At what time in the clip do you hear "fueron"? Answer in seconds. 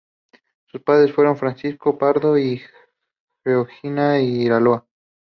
1.13-1.37